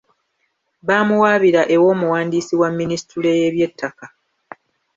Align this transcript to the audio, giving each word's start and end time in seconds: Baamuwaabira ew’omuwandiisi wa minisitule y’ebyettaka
Baamuwaabira 0.87 1.61
ew’omuwandiisi 1.75 2.53
wa 2.61 2.69
minisitule 2.79 3.29
y’ebyettaka 3.39 4.05